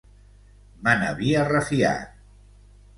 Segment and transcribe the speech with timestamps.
[0.87, 2.21] Me n'havia refiat!